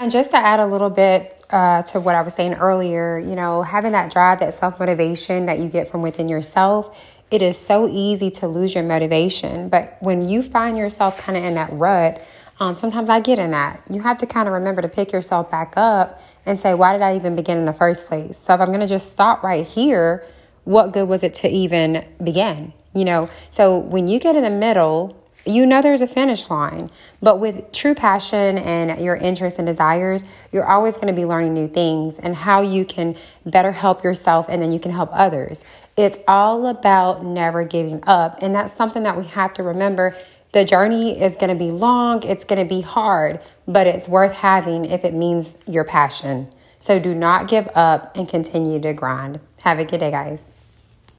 [0.00, 3.36] And just to add a little bit uh, to what I was saying earlier, you
[3.36, 6.98] know, having that drive, that self motivation that you get from within yourself,
[7.30, 9.68] it is so easy to lose your motivation.
[9.68, 12.26] But when you find yourself kind of in that rut,
[12.60, 13.82] um, sometimes I get in that.
[13.90, 17.02] You have to kind of remember to pick yourself back up and say, why did
[17.02, 18.38] I even begin in the first place?
[18.38, 20.24] So if I'm going to just stop right here,
[20.64, 22.72] what good was it to even begin?
[22.94, 26.90] You know, so when you get in the middle, you know there's a finish line.
[27.22, 31.54] But with true passion and your interests and desires, you're always going to be learning
[31.54, 35.64] new things and how you can better help yourself and then you can help others.
[35.96, 38.38] It's all about never giving up.
[38.42, 40.16] And that's something that we have to remember.
[40.52, 44.34] The journey is going to be long, it's going to be hard, but it's worth
[44.34, 46.52] having if it means your passion.
[46.80, 49.38] So do not give up and continue to grind.
[49.62, 50.42] Have a good day, guys.